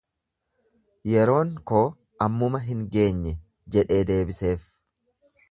[1.11, 1.83] Yeroon koo
[2.27, 3.35] ammuma hin geenye
[3.77, 4.67] jedhee deebiseef.